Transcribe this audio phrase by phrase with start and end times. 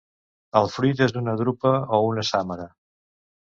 [0.61, 2.69] El fruit és una drupa o una sàmara.